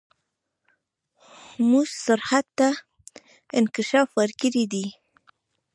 [1.69, 2.69] موږ سرعت ته
[3.57, 4.85] انکشاف ورکړی دی.